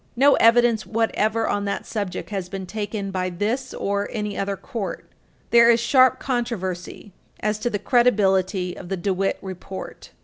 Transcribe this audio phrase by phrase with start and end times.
[0.15, 5.05] No evidence whatever on that subject has been taken by this or any other court.
[5.51, 10.09] There is sharp controversy as to the credibility of the DeWitt report.